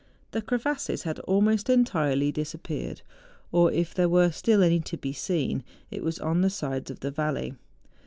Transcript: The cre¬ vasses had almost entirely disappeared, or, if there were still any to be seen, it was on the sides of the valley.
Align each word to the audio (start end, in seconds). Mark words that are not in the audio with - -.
The 0.31 0.41
cre¬ 0.41 0.59
vasses 0.59 1.03
had 1.03 1.19
almost 1.19 1.69
entirely 1.69 2.31
disappeared, 2.31 3.03
or, 3.51 3.71
if 3.71 3.93
there 3.93 4.09
were 4.09 4.31
still 4.31 4.63
any 4.63 4.79
to 4.79 4.97
be 4.97 5.13
seen, 5.13 5.63
it 5.91 6.03
was 6.03 6.17
on 6.17 6.41
the 6.41 6.49
sides 6.49 6.89
of 6.89 7.01
the 7.01 7.11
valley. 7.11 7.53